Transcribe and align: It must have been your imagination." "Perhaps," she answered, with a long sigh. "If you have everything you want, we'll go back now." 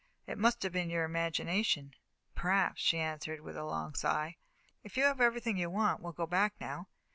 It 0.25 0.39
must 0.39 0.63
have 0.63 0.71
been 0.71 0.89
your 0.89 1.03
imagination." 1.03 1.93
"Perhaps," 2.33 2.81
she 2.81 2.97
answered, 2.97 3.41
with 3.41 3.55
a 3.55 3.63
long 3.63 3.93
sigh. 3.93 4.37
"If 4.83 4.97
you 4.97 5.03
have 5.03 5.21
everything 5.21 5.57
you 5.59 5.69
want, 5.69 6.01
we'll 6.01 6.11
go 6.13 6.25
back 6.25 6.55
now." 6.59 6.87